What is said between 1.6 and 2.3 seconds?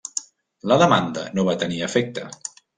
tenir efecte.